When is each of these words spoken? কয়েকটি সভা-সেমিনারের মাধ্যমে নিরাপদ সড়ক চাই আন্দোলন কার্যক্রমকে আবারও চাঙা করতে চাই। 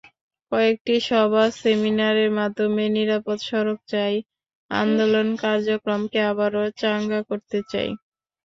কয়েকটি 0.51 0.95
সভা-সেমিনারের 1.07 2.29
মাধ্যমে 2.39 2.83
নিরাপদ 2.97 3.37
সড়ক 3.49 3.79
চাই 3.91 4.15
আন্দোলন 4.71 5.27
কার্যক্রমকে 5.43 6.19
আবারও 6.31 6.63
চাঙা 6.81 7.19
করতে 7.29 7.57
চাই। 7.71 7.89